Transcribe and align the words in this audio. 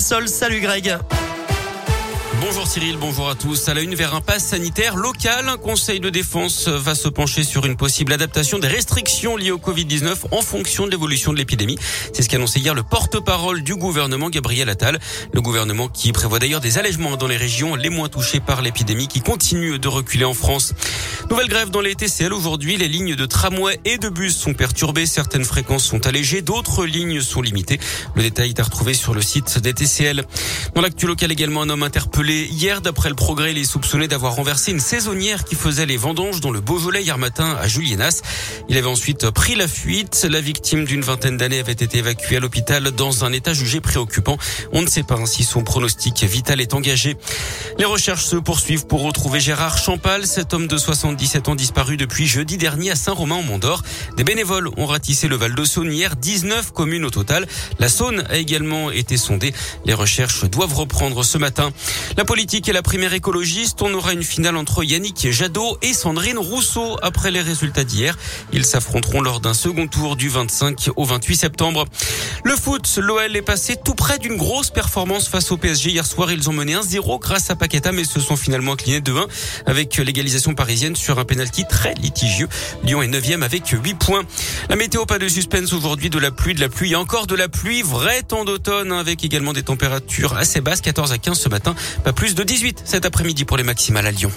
Salut 0.00 0.60
Greg. 0.60 1.23
Bonjour 2.46 2.66
Cyril, 2.66 2.98
bonjour 3.00 3.30
à 3.30 3.34
tous. 3.34 3.70
À 3.70 3.74
la 3.74 3.80
une 3.80 3.94
vers 3.94 4.14
un 4.14 4.20
pass 4.20 4.44
sanitaire 4.44 4.96
local, 4.96 5.48
un 5.48 5.56
conseil 5.56 5.98
de 5.98 6.10
défense 6.10 6.68
va 6.68 6.94
se 6.94 7.08
pencher 7.08 7.42
sur 7.42 7.64
une 7.64 7.74
possible 7.74 8.12
adaptation 8.12 8.58
des 8.58 8.68
restrictions 8.68 9.38
liées 9.38 9.50
au 9.50 9.56
Covid-19 9.56 10.14
en 10.30 10.42
fonction 10.42 10.84
de 10.84 10.90
l'évolution 10.90 11.32
de 11.32 11.38
l'épidémie. 11.38 11.78
C'est 12.12 12.20
ce 12.20 12.28
qu'a 12.28 12.36
annoncé 12.36 12.60
hier 12.60 12.74
le 12.74 12.82
porte-parole 12.82 13.62
du 13.62 13.74
gouvernement, 13.74 14.28
Gabriel 14.28 14.68
Attal. 14.68 15.00
Le 15.32 15.40
gouvernement 15.40 15.88
qui 15.88 16.12
prévoit 16.12 16.38
d'ailleurs 16.38 16.60
des 16.60 16.76
allègements 16.76 17.16
dans 17.16 17.28
les 17.28 17.38
régions 17.38 17.76
les 17.76 17.88
moins 17.88 18.10
touchées 18.10 18.40
par 18.40 18.60
l'épidémie 18.60 19.08
qui 19.08 19.22
continuent 19.22 19.78
de 19.78 19.88
reculer 19.88 20.26
en 20.26 20.34
France. 20.34 20.74
Nouvelle 21.30 21.48
grève 21.48 21.70
dans 21.70 21.80
les 21.80 21.94
TCL 21.94 22.34
aujourd'hui. 22.34 22.76
Les 22.76 22.88
lignes 22.88 23.16
de 23.16 23.24
tramway 23.24 23.80
et 23.86 23.96
de 23.96 24.10
bus 24.10 24.36
sont 24.36 24.52
perturbées. 24.52 25.06
Certaines 25.06 25.44
fréquences 25.44 25.86
sont 25.86 26.06
allégées, 26.06 26.42
d'autres 26.42 26.84
lignes 26.84 27.22
sont 27.22 27.40
limitées. 27.40 27.80
Le 28.14 28.22
détail 28.22 28.50
est 28.50 28.60
à 28.60 28.64
retrouver 28.64 28.92
sur 28.92 29.14
le 29.14 29.22
site 29.22 29.58
des 29.60 29.72
TCL. 29.72 30.26
Dans 30.74 30.82
l'actu 30.82 31.06
local 31.06 31.32
également, 31.32 31.62
un 31.62 31.70
homme 31.70 31.82
interpellé 31.82 32.33
hier. 32.42 32.80
D'après 32.80 33.08
le 33.08 33.14
progrès, 33.14 33.52
il 33.52 33.58
est 33.58 33.64
soupçonné 33.64 34.08
d'avoir 34.08 34.34
renversé 34.34 34.72
une 34.72 34.80
saisonnière 34.80 35.44
qui 35.44 35.54
faisait 35.54 35.86
les 35.86 35.96
vendanges 35.96 36.40
dans 36.40 36.50
le 36.50 36.60
Beaujolais 36.60 37.02
hier 37.02 37.18
matin 37.18 37.56
à 37.60 37.66
Julienas. 37.66 38.22
Il 38.68 38.76
avait 38.76 38.88
ensuite 38.88 39.30
pris 39.30 39.54
la 39.54 39.68
fuite. 39.68 40.26
La 40.28 40.40
victime 40.40 40.84
d'une 40.84 41.02
vingtaine 41.02 41.36
d'années 41.36 41.60
avait 41.60 41.72
été 41.72 41.98
évacuée 41.98 42.36
à 42.36 42.40
l'hôpital 42.40 42.90
dans 42.90 43.24
un 43.24 43.32
état 43.32 43.52
jugé 43.52 43.80
préoccupant. 43.80 44.36
On 44.72 44.82
ne 44.82 44.86
sait 44.86 45.02
pas 45.02 45.14
si 45.26 45.44
son 45.44 45.62
pronostic 45.62 46.24
vital 46.24 46.60
est 46.60 46.74
engagé. 46.74 47.16
Les 47.78 47.84
recherches 47.84 48.24
se 48.24 48.36
poursuivent 48.36 48.86
pour 48.86 49.02
retrouver 49.02 49.40
Gérard 49.40 49.78
Champal, 49.78 50.26
cet 50.26 50.52
homme 50.54 50.66
de 50.66 50.76
77 50.76 51.48
ans 51.48 51.54
disparu 51.54 51.96
depuis 51.96 52.26
jeudi 52.26 52.58
dernier 52.58 52.90
à 52.90 52.96
Saint-Romain 52.96 53.36
en 53.36 53.42
Mont-d'Or. 53.42 53.82
Des 54.16 54.24
bénévoles 54.24 54.68
ont 54.76 54.86
ratissé 54.86 55.28
le 55.28 55.36
Val 55.36 55.54
de 55.54 55.64
Saône 55.64 55.92
hier, 55.92 56.16
19 56.16 56.72
communes 56.72 57.04
au 57.04 57.10
total. 57.10 57.46
La 57.78 57.88
Saône 57.88 58.24
a 58.28 58.36
également 58.36 58.90
été 58.90 59.16
sondée. 59.16 59.54
Les 59.84 59.94
recherches 59.94 60.44
doivent 60.44 60.74
reprendre 60.74 61.24
ce 61.24 61.38
matin. 61.38 61.72
Politique 62.24 62.68
et 62.68 62.72
la 62.72 62.82
primaire 62.82 63.12
écologiste. 63.12 63.82
On 63.82 63.92
aura 63.94 64.12
une 64.12 64.22
finale 64.22 64.56
entre 64.56 64.84
Yannick 64.84 65.30
Jadot 65.30 65.78
et 65.82 65.92
Sandrine 65.92 66.38
Rousseau 66.38 66.96
après 67.02 67.30
les 67.30 67.40
résultats 67.40 67.84
d'hier. 67.84 68.16
Ils 68.52 68.64
s'affronteront 68.64 69.20
lors 69.20 69.40
d'un 69.40 69.54
second 69.54 69.86
tour 69.86 70.16
du 70.16 70.28
25 70.28 70.90
au 70.96 71.04
28 71.04 71.36
septembre. 71.36 71.84
Le 72.44 72.56
foot, 72.56 72.98
l'OL 73.00 73.36
est 73.36 73.42
passé 73.42 73.76
tout 73.82 73.94
près 73.94 74.18
d'une 74.18 74.36
grosse 74.36 74.70
performance 74.70 75.28
face 75.28 75.50
au 75.50 75.56
PSG. 75.56 75.90
Hier 75.90 76.06
soir, 76.06 76.30
ils 76.30 76.48
ont 76.48 76.52
mené 76.52 76.74
1-0 76.74 77.20
grâce 77.20 77.50
à 77.50 77.56
Paqueta, 77.56 77.92
mais 77.92 78.04
se 78.04 78.20
sont 78.20 78.36
finalement 78.36 78.72
inclinés 78.72 79.00
2-1 79.00 79.26
avec 79.66 79.96
l'égalisation 79.96 80.54
parisienne 80.54 80.96
sur 80.96 81.18
un 81.18 81.24
penalty 81.24 81.64
très 81.68 81.94
litigieux. 81.94 82.48
Lyon 82.84 83.02
est 83.02 83.08
9 83.08 83.42
avec 83.42 83.68
8 83.68 83.94
points. 83.94 84.22
La 84.68 84.76
météo, 84.76 85.06
pas 85.06 85.18
de 85.18 85.28
suspense 85.28 85.72
aujourd'hui, 85.72 86.10
de 86.10 86.18
la 86.18 86.30
pluie, 86.30 86.54
de 86.54 86.60
la 86.60 86.68
pluie 86.68 86.92
et 86.92 86.96
encore 86.96 87.26
de 87.26 87.34
la 87.34 87.48
pluie. 87.48 87.82
Vrai 87.82 88.22
temps 88.22 88.44
d'automne 88.44 88.92
avec 88.92 89.24
également 89.24 89.52
des 89.52 89.62
températures 89.62 90.36
assez 90.36 90.60
basses, 90.60 90.80
14 90.80 91.12
à 91.12 91.18
15 91.18 91.38
ce 91.38 91.48
matin. 91.48 91.74
Pas 92.04 92.12
plus 92.12 92.34
de 92.34 92.42
18 92.42 92.82
cet 92.84 93.06
après-midi 93.06 93.46
pour 93.46 93.56
les 93.56 93.62
maximales 93.62 94.06
à 94.06 94.10
Lyon. 94.10 94.30